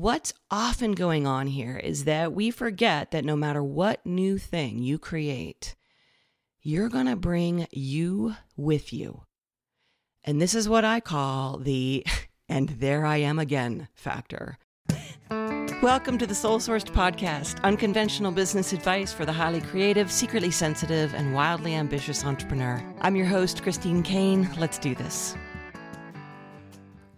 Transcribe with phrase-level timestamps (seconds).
[0.00, 4.78] what's often going on here is that we forget that no matter what new thing
[4.78, 5.74] you create,
[6.62, 9.22] you're going to bring you with you.
[10.22, 12.06] And this is what I call the
[12.48, 14.58] and there I am again factor.
[15.82, 21.12] Welcome to the Soul Sourced Podcast, unconventional business advice for the highly creative, secretly sensitive,
[21.14, 22.82] and wildly ambitious entrepreneur.
[23.00, 24.48] I'm your host, Christine Kane.
[24.58, 25.36] Let's do this.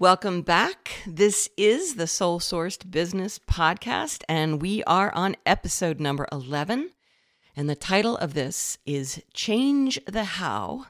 [0.01, 1.03] Welcome back.
[1.07, 6.93] This is the Soul Sourced Business Podcast, and we are on episode number 11.
[7.55, 10.87] And the title of this is Change the How,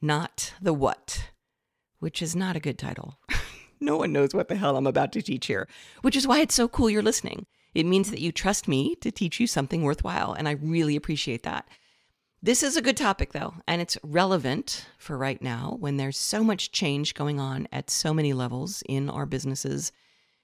[0.00, 1.32] Not the What,
[1.98, 3.18] which is not a good title.
[3.80, 5.66] no one knows what the hell I'm about to teach here,
[6.02, 7.46] which is why it's so cool you're listening.
[7.74, 11.42] It means that you trust me to teach you something worthwhile, and I really appreciate
[11.42, 11.66] that.
[12.44, 16.44] This is a good topic, though, and it's relevant for right now when there's so
[16.44, 19.92] much change going on at so many levels in our businesses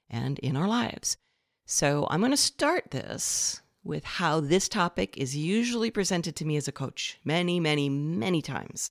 [0.08, 1.18] and in our lives.
[1.66, 6.56] So, I'm going to start this with how this topic is usually presented to me
[6.56, 8.90] as a coach many, many, many times.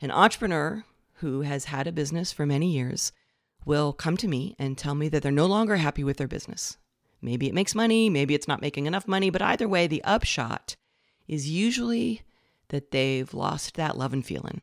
[0.00, 0.84] An entrepreneur
[1.18, 3.12] who has had a business for many years
[3.64, 6.78] will come to me and tell me that they're no longer happy with their business.
[7.22, 10.74] Maybe it makes money, maybe it's not making enough money, but either way, the upshot
[11.28, 12.22] is usually
[12.70, 14.62] that they've lost that love and feeling.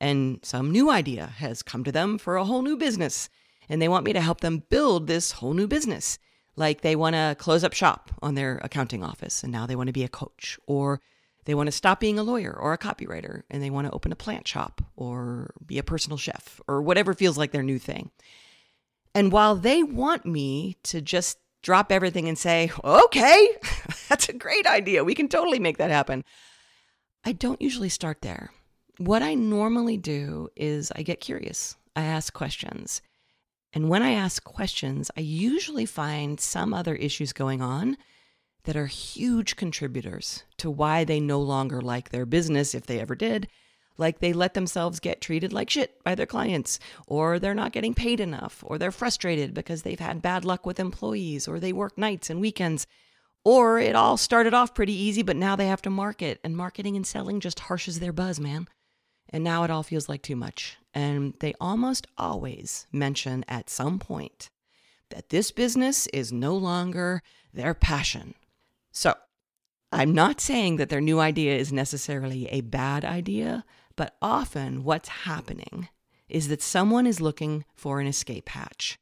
[0.00, 3.28] And some new idea has come to them for a whole new business,
[3.68, 6.18] and they want me to help them build this whole new business.
[6.56, 9.88] Like they want to close up shop on their accounting office, and now they want
[9.88, 11.00] to be a coach, or
[11.48, 14.12] they want to stop being a lawyer or a copywriter and they want to open
[14.12, 18.10] a plant shop or be a personal chef or whatever feels like their new thing.
[19.14, 23.48] And while they want me to just drop everything and say, okay,
[24.10, 25.04] that's a great idea.
[25.04, 26.22] We can totally make that happen.
[27.24, 28.50] I don't usually start there.
[28.98, 31.76] What I normally do is I get curious.
[31.94, 33.02] I ask questions.
[33.72, 37.96] And when I ask questions, I usually find some other issues going on
[38.64, 43.14] that are huge contributors to why they no longer like their business, if they ever
[43.14, 43.48] did.
[43.98, 47.94] Like they let themselves get treated like shit by their clients, or they're not getting
[47.94, 51.98] paid enough, or they're frustrated because they've had bad luck with employees, or they work
[51.98, 52.86] nights and weekends,
[53.44, 56.96] or it all started off pretty easy, but now they have to market, and marketing
[56.96, 58.68] and selling just harshes their buzz, man.
[59.30, 60.76] And now it all feels like too much.
[60.94, 64.50] And they almost always mention at some point
[65.10, 67.22] that this business is no longer
[67.52, 68.34] their passion
[68.98, 69.14] so,
[69.92, 75.08] I'm not saying that their new idea is necessarily a bad idea, but often what's
[75.08, 75.88] happening
[76.28, 78.98] is that someone is looking for an escape hatch.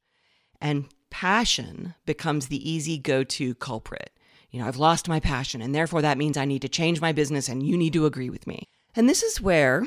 [0.61, 4.11] And passion becomes the easy go to culprit.
[4.57, 7.13] You know, I've lost my passion, and therefore that means I need to change my
[7.13, 8.71] business, and you need to agree with me.
[8.95, 9.87] And this is where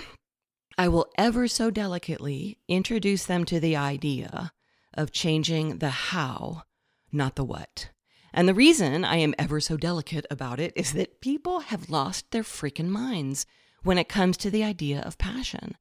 [0.77, 4.51] I will ever so delicately introduce them to the idea
[4.93, 6.65] of changing the how,
[7.11, 7.89] not the what.
[8.31, 12.29] And the reason I am ever so delicate about it is that people have lost
[12.29, 13.47] their freaking minds
[13.81, 15.77] when it comes to the idea of passion.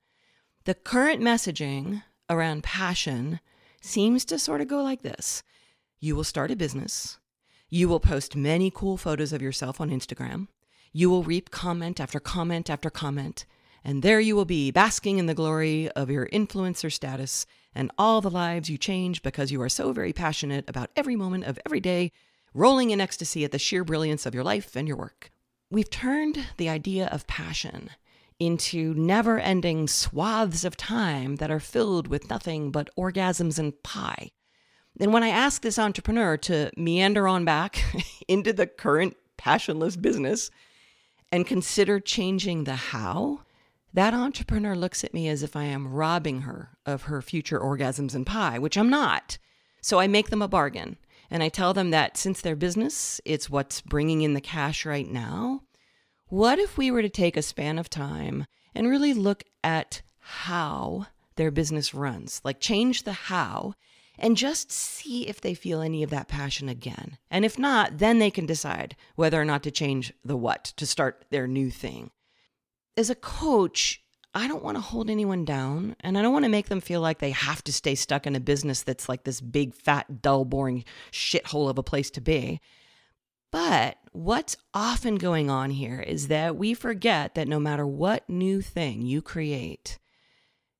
[0.65, 3.41] The current messaging around passion
[3.83, 5.43] seems to sort of go like this
[6.01, 7.19] You will start a business,
[7.71, 10.49] you will post many cool photos of yourself on Instagram,
[10.93, 13.45] you will reap comment after comment after comment,
[13.85, 18.21] and there you will be basking in the glory of your influencer status and all
[18.21, 21.81] the lives you change because you are so very passionate about every moment of every
[21.81, 22.11] day
[22.55, 25.31] rolling in ecstasy at the sheer brilliance of your life and your work.
[25.71, 27.91] We've turned the idea of passion
[28.39, 34.31] into never ending swaths of time that are filled with nothing but orgasms and pie.
[35.01, 37.83] And when I ask this entrepreneur to meander on back
[38.29, 40.51] into the current passionless business
[41.31, 43.43] and consider changing the how,
[43.95, 48.15] that entrepreneur looks at me as if I am robbing her of her future orgasms
[48.15, 49.39] and pie, which I'm not.
[49.81, 50.99] So I make them a bargain.
[51.31, 55.09] And I tell them that since their business, it's what's bringing in the cash right
[55.09, 55.63] now.
[56.29, 61.07] What if we were to take a span of time and really look at how
[61.37, 63.75] their business runs, like change the how
[64.19, 67.19] and just see if they feel any of that passion again.
[67.31, 70.87] And if not, then they can decide whether or not to change the what to
[70.87, 72.11] start their new thing.
[72.97, 74.03] As a coach,
[74.35, 77.01] I don't want to hold anyone down and I don't want to make them feel
[77.01, 80.45] like they have to stay stuck in a business that's like this big, fat, dull,
[80.45, 82.61] boring shithole of a place to be.
[83.51, 88.61] But what's often going on here is that we forget that no matter what new
[88.61, 89.99] thing you create,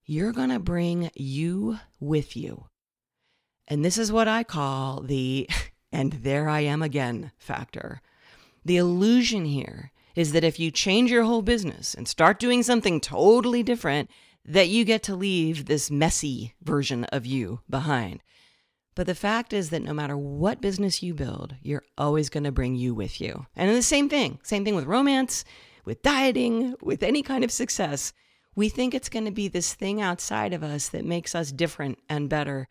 [0.05, 2.67] you're going to bring you with you.
[3.69, 5.49] And this is what I call the
[5.93, 8.01] and there I am again factor.
[8.65, 13.01] The illusion here is that if you change your whole business and start doing something
[13.01, 14.11] totally different,
[14.45, 18.23] that you get to leave this messy version of you behind.
[18.95, 22.51] But the fact is that no matter what business you build, you're always going to
[22.51, 23.47] bring you with you.
[23.55, 25.45] And the same thing, same thing with romance,
[25.85, 28.13] with dieting, with any kind of success.
[28.57, 31.99] We think it's going to be this thing outside of us that makes us different
[32.09, 32.67] and better.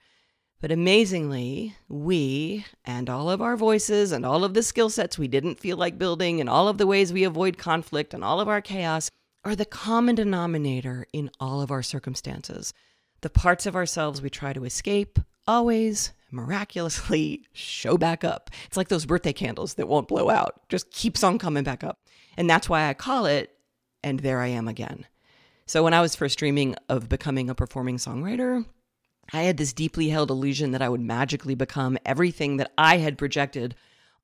[0.59, 5.27] But amazingly, we and all of our voices and all of the skill sets we
[5.27, 8.47] didn't feel like building and all of the ways we avoid conflict and all of
[8.47, 9.11] our chaos
[9.45, 12.73] are the common denominator in all of our circumstances.
[13.21, 18.49] The parts of ourselves we try to escape always miraculously show back up.
[18.65, 21.99] It's like those birthday candles that won't blow out, just keeps on coming back up.
[22.35, 23.51] And that's why I call it,
[24.03, 25.05] and there I am again.
[25.67, 28.65] So when I was first dreaming of becoming a performing songwriter,
[29.33, 33.17] I had this deeply held illusion that I would magically become everything that I had
[33.17, 33.75] projected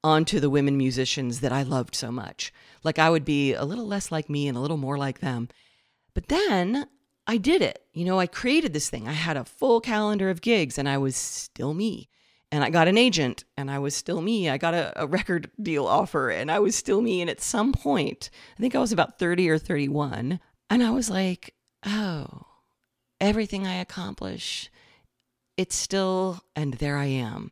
[0.03, 2.53] onto the women musicians that I loved so much.
[2.83, 5.49] Like I would be a little less like me and a little more like them.
[6.13, 6.87] But then
[7.25, 7.85] I did it.
[7.93, 9.07] You know, I created this thing.
[9.07, 12.09] I had a full calendar of gigs and I was still me.
[12.51, 14.49] And I got an agent and I was still me.
[14.49, 17.19] I got a, a, record deal offer and I was still me.
[17.19, 20.39] And at some point, I think I was about 30 or 31,
[20.69, 22.45] and I was like, oh,
[23.19, 24.69] everything I accomplish,
[25.57, 27.51] it's still, and there I am.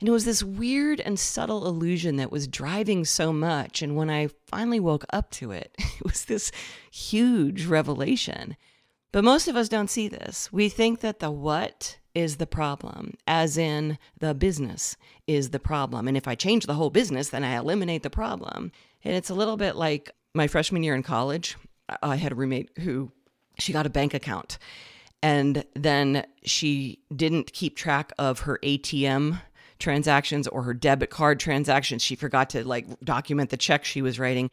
[0.00, 3.80] And it was this weird and subtle illusion that was driving so much.
[3.80, 6.50] And when I finally woke up to it, it was this
[6.90, 8.56] huge revelation.
[9.12, 10.52] But most of us don't see this.
[10.52, 14.96] We think that the what is the problem, as in the business
[15.26, 16.08] is the problem.
[16.08, 18.72] And if I change the whole business, then I eliminate the problem.
[19.04, 21.56] And it's a little bit like my freshman year in college.
[22.02, 23.12] I had a roommate who
[23.58, 24.58] she got a bank account
[25.24, 29.40] and then she didn't keep track of her ATM
[29.78, 32.02] transactions or her debit card transactions.
[32.02, 34.50] She forgot to like document the check she was writing.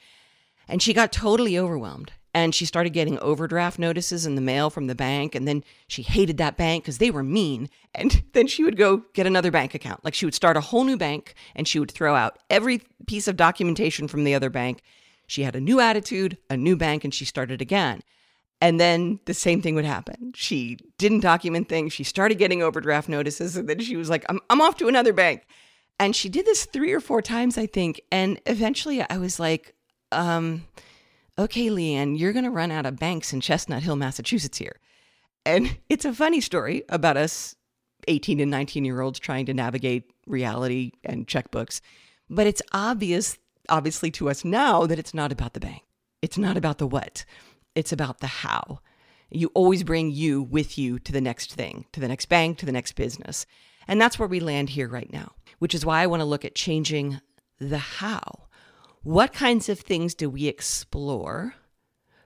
[0.69, 2.13] And she got totally overwhelmed.
[2.33, 5.35] And she started getting overdraft notices in the mail from the bank.
[5.35, 7.67] And then she hated that bank because they were mean.
[7.93, 10.05] And then she would go get another bank account.
[10.05, 13.27] Like she would start a whole new bank and she would throw out every piece
[13.27, 14.81] of documentation from the other bank.
[15.27, 18.03] She had a new attitude a new bank and she started again
[18.61, 23.09] and then the same thing would happen she didn't document things she started getting overdraft
[23.09, 25.45] notices and then she was like i'm, I'm off to another bank
[25.99, 29.75] and she did this three or four times i think and eventually i was like
[30.11, 30.63] um
[31.41, 34.79] okay, Leanne, you're going to run out of banks in Chestnut Hill, Massachusetts here.
[35.45, 37.55] And it's a funny story about us
[38.07, 41.81] 18 and 19 year olds trying to navigate reality and checkbooks.
[42.29, 43.37] But it's obvious,
[43.69, 45.83] obviously, to us now that it's not about the bank.
[46.21, 47.25] It's not about the what,
[47.75, 48.79] it's about the how.
[49.29, 52.65] You always bring you with you to the next thing, to the next bank, to
[52.65, 53.45] the next business.
[53.87, 56.43] And that's where we land here right now, which is why I want to look
[56.43, 57.21] at changing
[57.59, 58.47] the how.
[59.03, 61.55] What kinds of things do we explore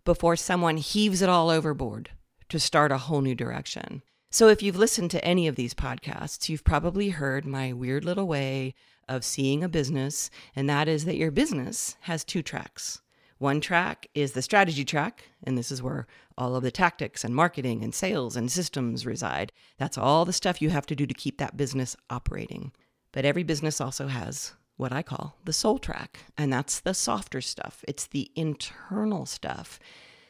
[0.03, 2.09] before someone heaves it all overboard
[2.49, 4.01] to start a whole new direction?
[4.31, 8.27] So, if you've listened to any of these podcasts, you've probably heard my weird little
[8.27, 8.73] way
[9.07, 13.01] of seeing a business, and that is that your business has two tracks.
[13.37, 17.35] One track is the strategy track, and this is where all of the tactics and
[17.35, 19.51] marketing and sales and systems reside.
[19.77, 22.71] That's all the stuff you have to do to keep that business operating.
[23.11, 26.19] But every business also has what I call the soul track.
[26.37, 29.79] And that's the softer stuff, it's the internal stuff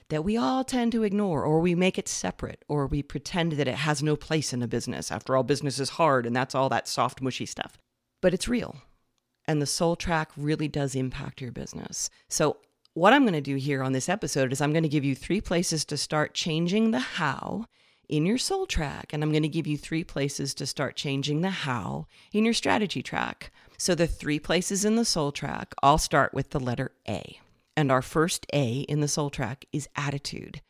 [0.10, 3.68] that we all tend to ignore, or we make it separate, or we pretend that
[3.68, 5.12] it has no place in a business.
[5.12, 7.78] After all, business is hard, and that's all that soft, mushy stuff.
[8.22, 8.78] But it's real.
[9.48, 12.10] And the soul track really does impact your business.
[12.30, 12.58] So,
[12.96, 15.16] what I'm going to do here on this episode is I'm going to give you
[15.16, 17.66] three places to start changing the how
[18.08, 19.12] in your soul track.
[19.12, 22.54] And I'm going to give you three places to start changing the how in your
[22.54, 23.52] strategy track.
[23.78, 27.42] So the three places in the soul track all start with the letter A.
[27.76, 30.62] And our first A in the soul track is attitude.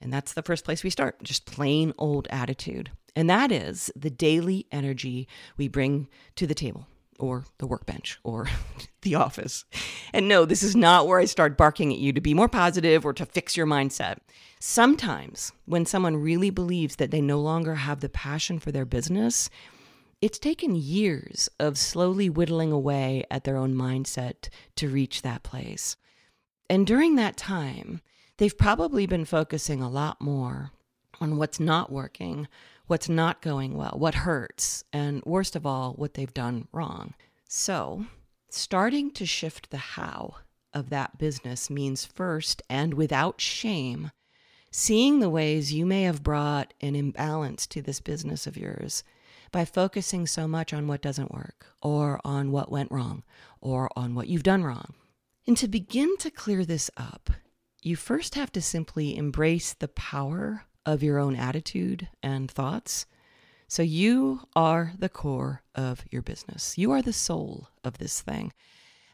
[0.00, 2.92] And that's the first place we start, just plain old attitude.
[3.16, 5.26] And that is the daily energy
[5.56, 6.86] we bring to the table
[7.18, 8.48] or the workbench or
[9.02, 9.64] the office.
[10.12, 13.04] And no, this is not where I start barking at you to be more positive
[13.04, 14.18] or to fix your mindset.
[14.60, 19.50] Sometimes, when someone really believes that they no longer have the passion for their business,
[20.20, 25.96] it's taken years of slowly whittling away at their own mindset to reach that place.
[26.70, 28.00] And during that time,
[28.38, 30.70] they've probably been focusing a lot more
[31.20, 32.48] on what's not working,
[32.86, 37.14] what's not going well, what hurts, and worst of all, what they've done wrong.
[37.48, 38.06] So,
[38.50, 40.36] starting to shift the how
[40.72, 44.10] of that business means first and without shame,
[44.70, 49.04] seeing the ways you may have brought an imbalance to this business of yours
[49.52, 53.22] by focusing so much on what doesn't work, or on what went wrong,
[53.60, 54.94] or on what you've done wrong.
[55.46, 57.30] And to begin to clear this up,
[57.80, 63.06] you first have to simply embrace the power of your own attitude and thoughts.
[63.68, 66.78] So you are the core of your business.
[66.78, 68.52] You are the soul of this thing.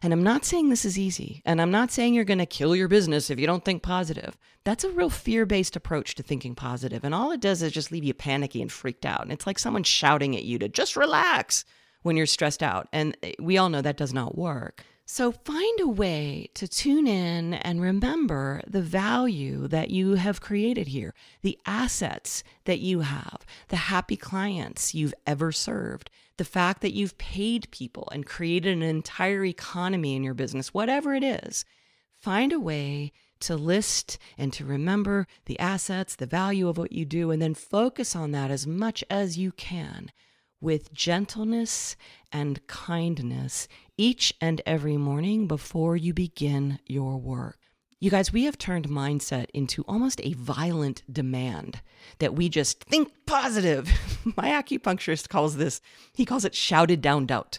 [0.03, 1.43] And I'm not saying this is easy.
[1.45, 4.37] And I'm not saying you're going to kill your business if you don't think positive.
[4.65, 7.05] That's a real fear based approach to thinking positive.
[7.05, 9.23] And all it does is just leave you panicky and freaked out.
[9.23, 11.65] And it's like someone shouting at you to just relax
[12.03, 12.89] when you're stressed out.
[12.93, 14.85] And eh, we all know that does not work.
[15.12, 20.87] So find a way to tune in and remember the value that you have created
[20.87, 26.95] here, the assets that you have, the happy clients you've ever served, the fact that
[26.95, 31.64] you've paid people and created an entire economy in your business, whatever it is.
[32.12, 37.05] Find a way to list and to remember the assets, the value of what you
[37.05, 40.12] do, and then focus on that as much as you can
[40.61, 41.97] with gentleness
[42.33, 47.59] and kindness each and every morning before you begin your work.
[48.02, 51.83] You guys, we have turned mindset into almost a violent demand
[52.19, 53.90] that we just think positive.
[54.25, 55.83] My acupuncturist calls this,
[56.14, 57.59] he calls it shouted down doubt,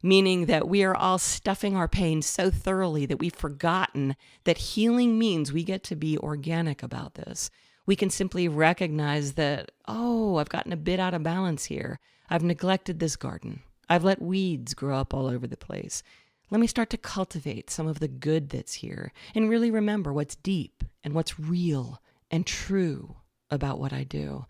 [0.00, 5.18] meaning that we are all stuffing our pain so thoroughly that we've forgotten that healing
[5.18, 7.50] means we get to be organic about this.
[7.84, 11.98] We can simply recognize that, oh, I've gotten a bit out of balance here.
[12.32, 13.60] I've neglected this garden.
[13.90, 16.02] I've let weeds grow up all over the place.
[16.50, 20.36] Let me start to cultivate some of the good that's here and really remember what's
[20.36, 23.16] deep and what's real and true
[23.50, 24.46] about what I do.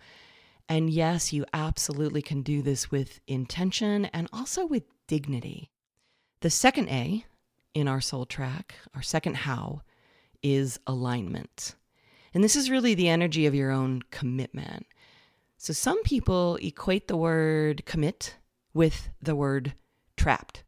[0.69, 5.73] And yes, you absolutely can do this with intention and also with dignity.
[6.41, 7.27] The second A
[7.75, 9.83] in our soul track, our second how,
[10.41, 11.75] is alignment.
[12.33, 14.87] And this is really the energy of your own commitment.
[15.63, 18.35] So some people equate the word commit
[18.75, 19.75] with the word
[20.17, 20.65] trapped.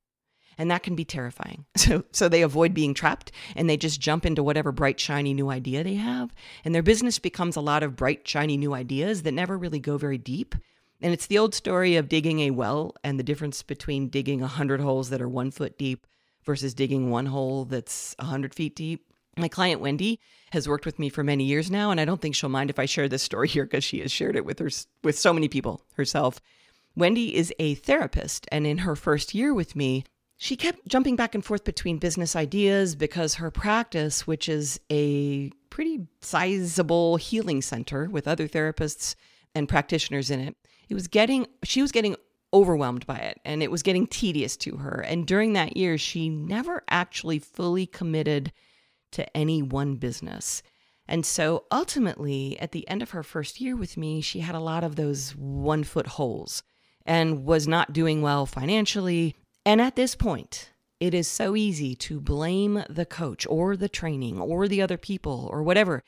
[0.57, 1.65] And that can be terrifying.
[1.77, 5.51] So, so they avoid being trapped and they just jump into whatever bright, shiny new
[5.51, 6.33] idea they have.
[6.65, 9.99] And their business becomes a lot of bright, shiny new ideas that never really go
[9.99, 10.55] very deep.
[11.03, 14.81] And it's the old story of digging a well and the difference between digging 100
[14.81, 16.07] holes that are one foot deep
[16.45, 19.13] versus digging one hole that's 100 feet deep.
[19.37, 20.21] My client Wendy
[20.53, 22.79] has worked with me for many years now, and I don't think she'll mind if
[22.79, 24.71] I share this story here because she has shared it with her
[25.03, 26.41] with so many people herself.
[26.97, 30.05] Wendy is a therapist, and in her first year with me,
[30.37, 35.50] she kept jumping back and forth between business ideas because her practice, which is a
[35.71, 39.14] pretty sizable healing center with other therapists
[39.55, 40.57] and practitioners in it,
[40.88, 42.17] it was getting she was getting
[42.53, 45.00] overwhelmed by it and it was getting tedious to her.
[45.00, 48.53] And during that year, she never actually fully committed
[49.14, 50.62] to any one business.
[51.06, 54.61] And so ultimately, at the end of her first year with me, she had a
[54.61, 56.62] lot of those one foot holes
[57.04, 59.37] and was not doing well financially.
[59.66, 64.40] And at this point, it is so easy to blame the coach or the training
[64.40, 66.02] or the other people or whatever.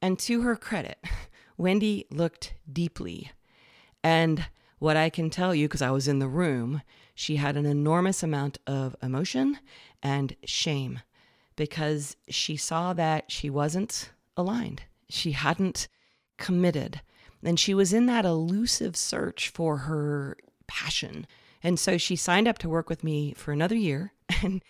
[0.00, 0.98] And to her credit,
[1.58, 3.32] Wendy looked deeply.
[4.02, 4.46] And
[4.78, 6.80] what I can tell you, because I was in the room,
[7.14, 9.58] she had an enormous amount of emotion
[10.02, 11.00] and shame
[11.60, 14.84] because she saw that she wasn't aligned.
[15.10, 15.88] She hadn't
[16.38, 17.02] committed.
[17.42, 21.26] And she was in that elusive search for her passion.
[21.62, 24.64] And so she signed up to work with me for another year and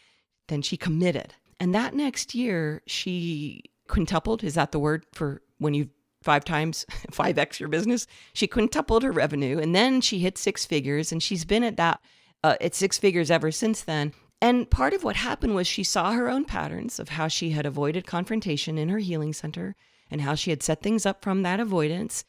[0.48, 1.34] then she committed.
[1.60, 4.42] And that next year, she quintupled.
[4.42, 5.90] Is that the word for when you
[6.24, 8.08] five times, 5x your business?
[8.32, 12.00] She quintupled her revenue and then she hit six figures and she's been at that,
[12.42, 14.12] uh, at six figures ever since then.
[14.42, 17.66] And part of what happened was she saw her own patterns of how she had
[17.66, 19.76] avoided confrontation in her healing center
[20.10, 22.24] and how she had set things up from that avoidance.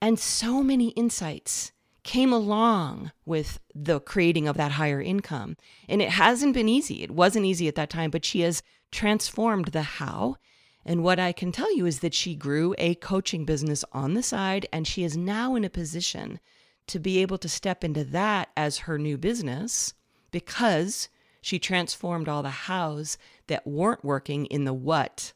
[0.00, 5.56] And so many insights came along with the creating of that higher income.
[5.88, 7.02] And it hasn't been easy.
[7.02, 10.36] It wasn't easy at that time, but she has transformed the how.
[10.84, 14.22] And what I can tell you is that she grew a coaching business on the
[14.22, 16.40] side, and she is now in a position
[16.86, 19.92] to be able to step into that as her new business
[20.30, 21.08] because
[21.40, 25.32] she transformed all the hows that weren't working in the what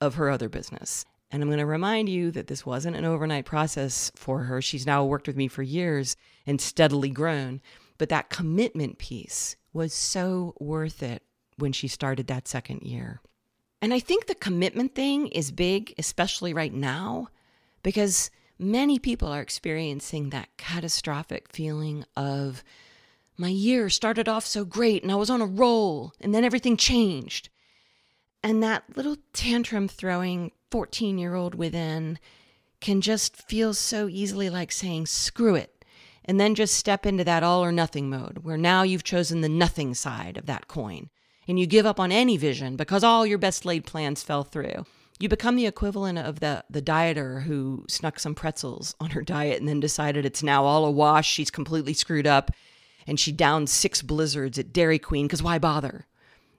[0.00, 1.04] of her other business.
[1.30, 4.62] And I'm going to remind you that this wasn't an overnight process for her.
[4.62, 7.60] She's now worked with me for years and steadily grown.
[7.98, 11.22] But that commitment piece was so worth it
[11.56, 13.20] when she started that second year.
[13.82, 17.28] And I think the commitment thing is big, especially right now,
[17.82, 22.64] because many people are experiencing that catastrophic feeling of
[23.36, 26.76] my year started off so great and I was on a roll, and then everything
[26.76, 27.48] changed.
[28.42, 32.18] And that little tantrum throwing 14 year old within
[32.80, 35.84] can just feel so easily like saying, screw it,
[36.24, 39.48] and then just step into that all or nothing mode where now you've chosen the
[39.48, 41.08] nothing side of that coin
[41.48, 44.84] and you give up on any vision because all your best laid plans fell through.
[45.18, 49.58] You become the equivalent of the, the dieter who snuck some pretzels on her diet
[49.58, 51.30] and then decided it's now all a wash.
[51.30, 52.50] She's completely screwed up
[53.06, 56.06] and she downed six blizzards at Dairy Queen because why bother?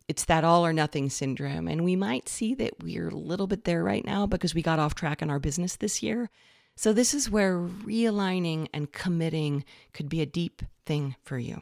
[0.08, 1.68] It's that all or nothing syndrome.
[1.68, 4.80] And we might see that we're a little bit there right now because we got
[4.80, 6.30] off track in our business this year.
[6.76, 11.62] So, this is where realigning and committing could be a deep thing for you.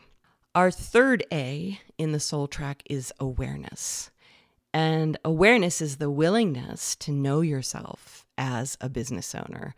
[0.54, 4.12] Our third A in the soul track is awareness.
[4.74, 9.74] And awareness is the willingness to know yourself as a business owner.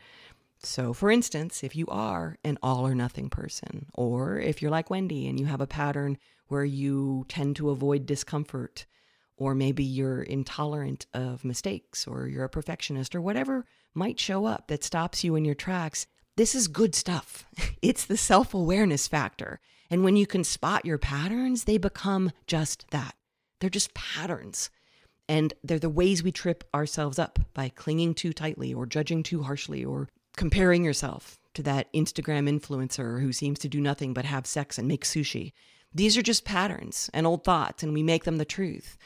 [0.60, 4.90] So, for instance, if you are an all or nothing person, or if you're like
[4.90, 8.86] Wendy and you have a pattern where you tend to avoid discomfort,
[9.38, 14.68] or maybe you're intolerant of mistakes, or you're a perfectionist, or whatever might show up
[14.68, 17.46] that stops you in your tracks, this is good stuff.
[17.80, 19.60] It's the self awareness factor.
[19.90, 23.16] And when you can spot your patterns, they become just that.
[23.60, 24.72] They're just patterns.
[25.30, 29.44] And they're the ways we trip ourselves up by clinging too tightly or judging too
[29.44, 34.46] harshly or comparing yourself to that Instagram influencer who seems to do nothing but have
[34.46, 35.52] sex and make sushi.
[35.94, 38.98] These are just patterns and old thoughts, and we make them the truth.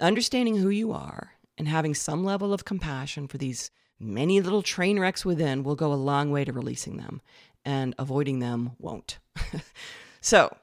[0.00, 3.70] Understanding who you are and having some level of compassion for these
[4.00, 7.20] many little train wrecks within will go a long way to releasing them,
[7.64, 9.18] and avoiding them won't.
[10.20, 10.54] so,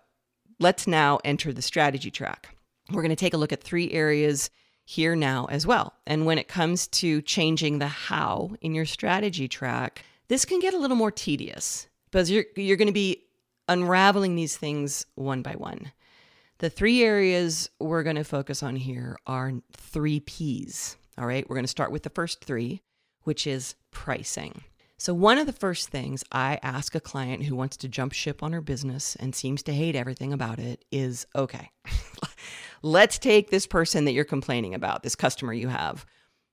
[0.60, 2.50] let's now enter the strategy track.
[2.92, 4.50] We're going to take a look at three areas
[4.84, 5.94] here now as well.
[6.06, 10.74] And when it comes to changing the how in your strategy track, this can get
[10.74, 13.24] a little more tedious because you're, you're going to be
[13.68, 15.92] unraveling these things one by one.
[16.60, 20.98] The three areas we're going to focus on here are three P's.
[21.18, 22.82] All right, we're going to start with the first three,
[23.24, 24.64] which is pricing.
[25.00, 28.42] So, one of the first things I ask a client who wants to jump ship
[28.42, 31.70] on her business and seems to hate everything about it is okay,
[32.82, 36.06] let's take this person that you're complaining about, this customer you have.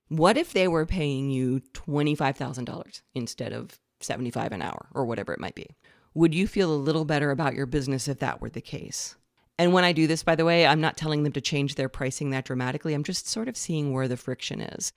[0.09, 5.39] What if they were paying you $25,000 instead of 75 an hour or whatever it
[5.39, 5.75] might be?
[6.13, 9.15] Would you feel a little better about your business if that were the case?
[9.57, 11.89] And when I do this, by the way, I'm not telling them to change their
[11.89, 12.93] pricing that dramatically.
[12.93, 14.93] I'm just sort of seeing where the friction is.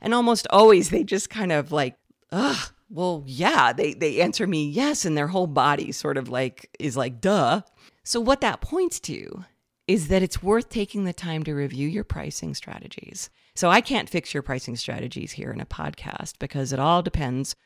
[0.00, 1.96] And almost always they just kind of like,
[2.32, 6.74] ugh, well, yeah, they, they answer me yes, and their whole body sort of like
[6.78, 7.60] is like, duh.
[8.02, 9.44] So, what that points to
[9.90, 13.28] is that it's worth taking the time to review your pricing strategies.
[13.56, 17.56] So, I can't fix your pricing strategies here in a podcast because it all depends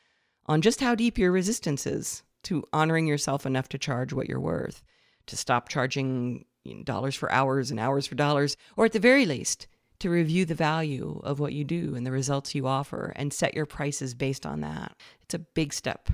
[0.46, 4.40] on just how deep your resistance is to honoring yourself enough to charge what you're
[4.40, 4.82] worth,
[5.26, 6.46] to stop charging
[6.84, 9.66] dollars for hours and hours for dollars, or at the very least,
[9.98, 13.52] to review the value of what you do and the results you offer and set
[13.52, 14.96] your prices based on that.
[15.20, 16.08] It's a big step.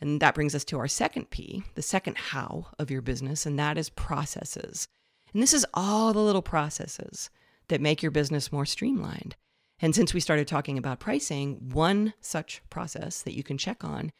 [0.00, 3.56] And that brings us to our second P, the second how of your business, and
[3.60, 4.88] that is processes.
[5.34, 7.28] And this is all the little processes
[7.68, 9.36] that make your business more streamlined.
[9.80, 14.12] And since we started talking about pricing, one such process that you can check on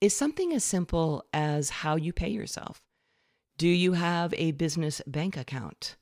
[0.00, 2.80] is something as simple as how you pay yourself.
[3.58, 5.96] Do you have a business bank account?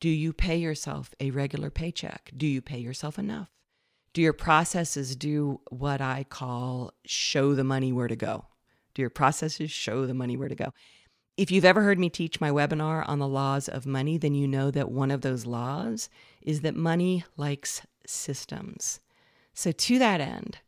[0.00, 2.32] Do you pay yourself a regular paycheck?
[2.36, 3.48] Do you pay yourself enough?
[4.12, 8.46] Do your processes do what I call show the money where to go?
[8.94, 10.74] Do your processes show the money where to go?
[11.40, 14.46] If you've ever heard me teach my webinar on the laws of money, then you
[14.46, 16.10] know that one of those laws
[16.42, 19.00] is that money likes systems.
[19.54, 20.58] So, to that end,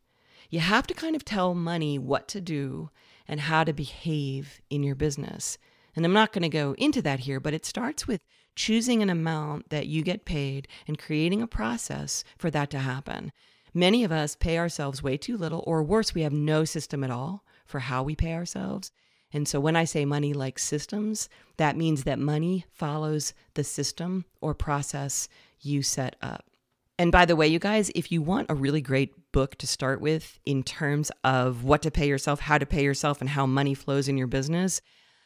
[0.49, 2.89] you have to kind of tell money what to do
[3.27, 5.59] and how to behave in your business.
[5.95, 9.11] And I'm not going to go into that here, but it starts with choosing an
[9.11, 13.31] amount that you get paid and creating a process for that to happen.
[13.75, 17.11] Many of us pay ourselves way too little, or worse, we have no system at
[17.11, 18.91] all for how we pay ourselves.
[19.33, 24.25] And so when I say money like systems, that means that money follows the system
[24.41, 25.27] or process
[25.59, 26.45] you set up.
[26.99, 29.99] And by the way, you guys, if you want a really great book to start
[29.99, 33.73] with in terms of what to pay yourself, how to pay yourself, and how money
[33.73, 34.79] flows in your business,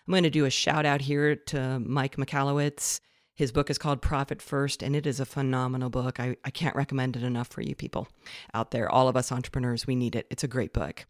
[0.08, 3.02] I'm going to do a shout out here to Mike Michalowicz.
[3.36, 6.20] His book is called Profit First, and it is a phenomenal book.
[6.20, 8.08] I, I can't recommend it enough for you people
[8.54, 8.90] out there.
[8.90, 10.26] All of us entrepreneurs, we need it.
[10.32, 11.06] It's a great book.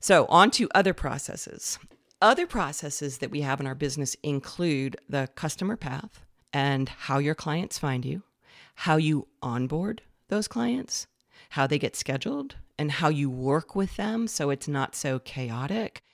[0.00, 1.78] So, on to other processes.
[2.22, 7.34] Other processes that we have in our business include the customer path and how your
[7.34, 8.22] clients find you,
[8.76, 11.08] how you onboard those clients,
[11.50, 16.04] how they get scheduled, and how you work with them so it's not so chaotic,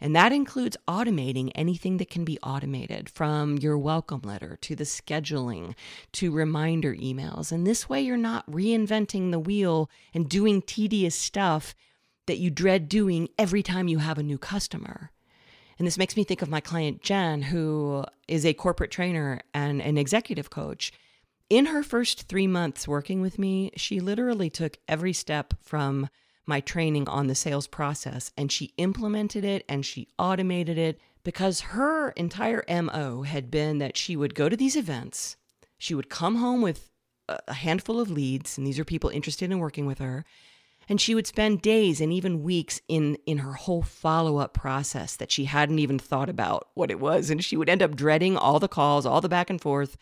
[0.00, 4.84] and that includes automating anything that can be automated from your welcome letter to the
[4.84, 5.74] scheduling
[6.12, 7.52] to reminder emails.
[7.52, 11.74] And this way, you're not reinventing the wheel and doing tedious stuff
[12.26, 15.10] that you dread doing every time you have a new customer.
[15.78, 19.80] And this makes me think of my client, Jen, who is a corporate trainer and
[19.80, 20.92] an executive coach.
[21.50, 26.10] in her first three months working with me, she literally took every step from
[26.44, 31.60] my training on the sales process and she implemented it and she automated it because
[31.60, 35.36] her entire MO had been that she would go to these events,
[35.78, 36.90] she would come home with
[37.28, 40.24] a handful of leads, and these are people interested in working with her.
[40.88, 45.16] And she would spend days and even weeks in, in her whole follow up process
[45.16, 47.28] that she hadn't even thought about what it was.
[47.28, 49.98] And she would end up dreading all the calls, all the back and forth,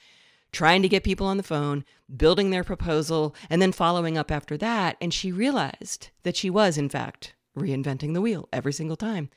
[0.53, 1.85] trying to get people on the phone,
[2.17, 4.97] building their proposal, and then following up after that.
[5.01, 9.29] And she realized that she was, in fact, reinventing the wheel every single time.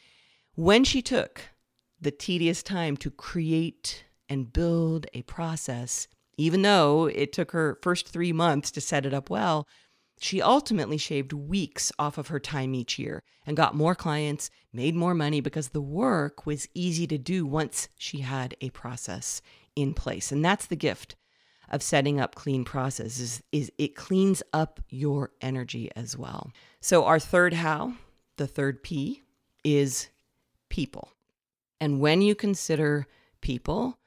[0.56, 1.42] When she took
[2.00, 6.08] the tedious time to create and build a process,
[6.38, 9.68] even though it took her first three months to set it up well,
[10.20, 14.94] she ultimately shaved weeks off of her time each year and got more clients, made
[14.94, 19.42] more money because the work was easy to do once she had a process
[19.78, 20.32] in place.
[20.32, 21.16] And that's the gift
[21.70, 26.52] of setting up clean processes is it cleans up your energy as well.
[26.82, 27.94] So our third how,
[28.38, 29.24] the third P
[29.64, 30.10] is
[30.68, 31.14] people.
[31.80, 33.08] And when you consider
[33.40, 33.98] people,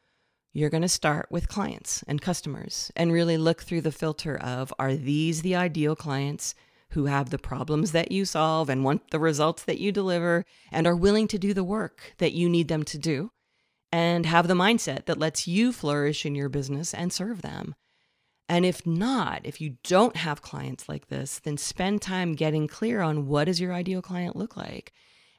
[0.52, 4.72] you're going to start with clients and customers and really look through the filter of
[4.78, 6.54] are these the ideal clients
[6.90, 10.86] who have the problems that you solve and want the results that you deliver and
[10.86, 13.30] are willing to do the work that you need them to do
[13.90, 17.74] and have the mindset that lets you flourish in your business and serve them.
[18.48, 23.00] And if not, if you don't have clients like this, then spend time getting clear
[23.00, 24.92] on what does your ideal client look like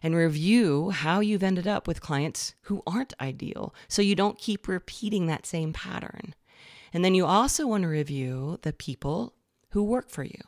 [0.04, 4.68] and review how you've ended up with clients who aren't ideal so you don't keep
[4.68, 6.36] repeating that same pattern.
[6.94, 9.34] And then you also want to review the people
[9.70, 10.42] who work for you,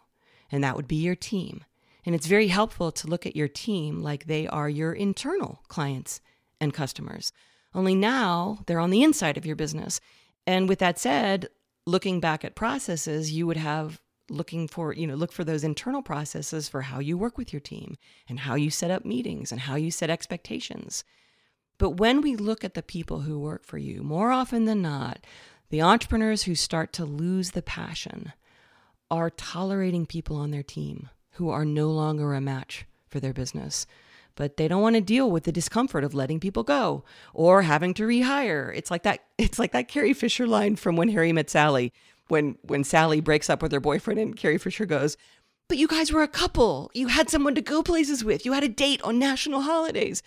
[0.52, 1.64] and that would be your team.
[2.06, 6.22] And it's very helpful to look at your team like they are your internal clients
[6.62, 7.32] and customers.
[7.74, 10.00] Only now they're on the inside of your business.
[10.46, 11.48] And with that said,
[11.88, 16.02] looking back at processes, you would have looking for, you know, look for those internal
[16.02, 19.62] processes for how you work with your team and how you set up meetings and
[19.62, 21.04] how you set expectations.
[21.78, 25.20] But when we look at the people who work for you, more often than not,
[25.70, 28.34] the entrepreneurs who start to lose the passion
[29.12, 33.86] are tolerating people on their team who are no longer a match for their business.
[34.36, 37.94] But they don't want to deal with the discomfort of letting people go or having
[37.96, 38.76] to rehire.
[38.76, 41.94] It's like that it's like that Carrie Fisher line from when Harry met Sally,
[42.28, 45.18] when when Sally breaks up with her boyfriend and Carrie Fisher goes,
[45.68, 46.92] "But you guys were a couple.
[46.94, 48.46] You had someone to go places with.
[48.46, 50.22] You had a date on national holidays."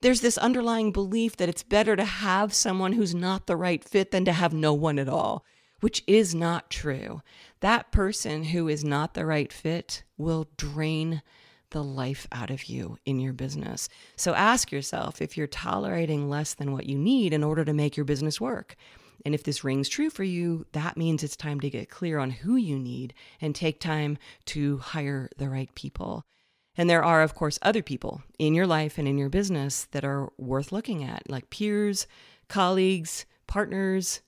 [0.00, 4.10] There's this underlying belief that it's better to have someone who's not the right fit
[4.10, 5.44] than to have no one at all,
[5.80, 7.22] which is not true.
[7.60, 11.22] That person who is not the right fit will drain
[11.70, 13.88] the life out of you in your business.
[14.14, 17.96] So ask yourself if you're tolerating less than what you need in order to make
[17.96, 18.76] your business work.
[19.24, 22.30] And if this rings true for you, that means it's time to get clear on
[22.30, 26.24] who you need and take time to hire the right people.
[26.76, 30.04] And there are, of course, other people in your life and in your business that
[30.04, 32.06] are worth looking at, like peers,
[32.48, 34.20] colleagues, partners,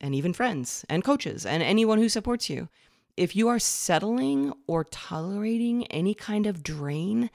[0.00, 2.68] and even friends and coaches and anyone who supports you.
[3.16, 7.30] If you are settling or tolerating any kind of drain,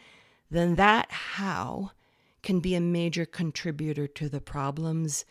[0.51, 1.91] then that how
[2.43, 5.23] can be a major contributor to the problems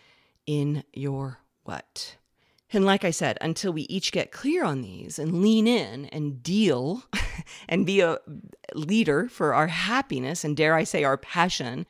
[0.46, 2.17] in your what.
[2.73, 6.43] And like I said, until we each get clear on these and lean in and
[6.43, 7.05] deal
[7.69, 8.19] and be a
[8.75, 11.87] leader for our happiness and dare I say our passion,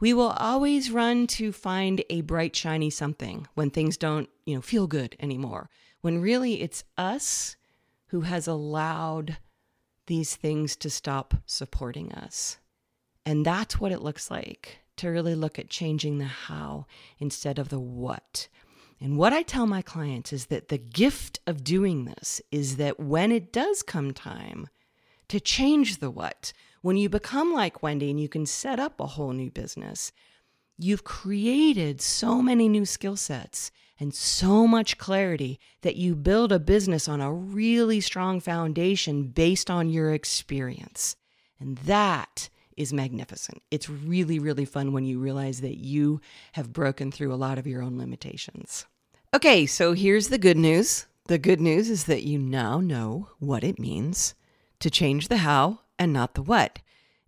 [0.00, 4.62] we will always run to find a bright shiny something when things don't, you know,
[4.62, 5.70] feel good anymore.
[6.00, 7.56] When really it's us
[8.06, 9.38] who has allowed
[10.06, 12.58] these things to stop supporting us.
[13.24, 16.86] And that's what it looks like to really look at changing the how
[17.18, 18.48] instead of the what.
[19.00, 23.00] And what I tell my clients is that the gift of doing this is that
[23.00, 24.68] when it does come time
[25.28, 29.06] to change the what, when you become like Wendy and you can set up a
[29.06, 30.12] whole new business,
[30.76, 36.58] you've created so many new skill sets and so much clarity that you build a
[36.58, 41.16] business on a really strong foundation based on your experience.
[41.58, 43.62] And that is magnificent.
[43.70, 46.20] It's really, really fun when you realize that you
[46.52, 48.86] have broken through a lot of your own limitations.
[49.32, 51.06] Okay, so here's the good news.
[51.26, 54.34] The good news is that you now know what it means
[54.80, 56.80] to change the how and not the what.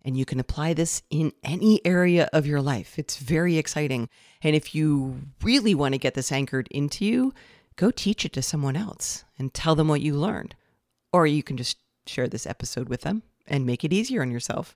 [0.03, 2.99] And you can apply this in any area of your life.
[2.99, 4.09] It's very exciting.
[4.41, 7.33] And if you really want to get this anchored into you,
[7.77, 10.55] go teach it to someone else and tell them what you learned.
[11.13, 14.75] Or you can just share this episode with them and make it easier on yourself.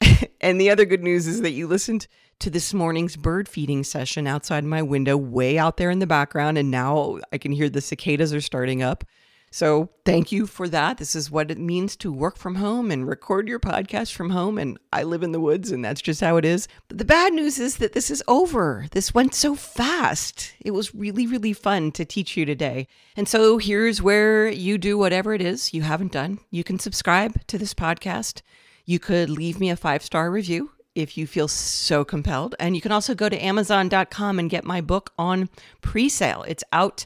[0.40, 2.06] and the other good news is that you listened
[2.40, 6.56] to this morning's bird feeding session outside my window, way out there in the background.
[6.56, 9.04] And now I can hear the cicadas are starting up.
[9.50, 10.98] So thank you for that.
[10.98, 14.58] This is what it means to work from home and record your podcast from home.
[14.58, 16.68] And I live in the woods, and that's just how it is.
[16.88, 18.86] But the bad news is that this is over.
[18.90, 20.52] This went so fast.
[20.60, 22.88] It was really, really fun to teach you today.
[23.16, 26.40] And so here's where you do whatever it is you haven't done.
[26.50, 28.42] You can subscribe to this podcast.
[28.88, 32.54] You could leave me a five star review if you feel so compelled.
[32.58, 35.50] And you can also go to amazon.com and get my book on
[35.82, 36.42] pre sale.
[36.48, 37.04] It's out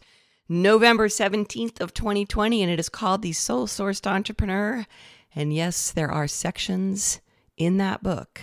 [0.48, 4.86] November 17th of 2020 and it is called The Soul Sourced Entrepreneur.
[5.34, 7.20] And yes, there are sections
[7.56, 8.40] in that book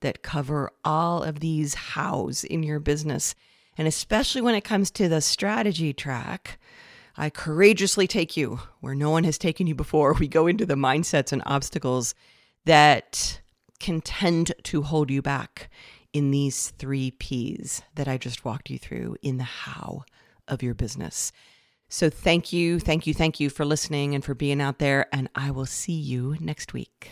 [0.00, 3.34] that cover all of these hows in your business.
[3.76, 6.58] And especially when it comes to the strategy track,
[7.14, 10.14] I courageously take you where no one has taken you before.
[10.18, 12.14] We go into the mindsets and obstacles
[12.64, 13.40] that
[13.78, 15.70] can tend to hold you back
[16.12, 20.04] in these three P's that I just walked you through in the how
[20.48, 21.32] of your business.
[21.88, 25.06] So thank you, thank you, thank you for listening and for being out there.
[25.12, 27.10] And I will see you next week.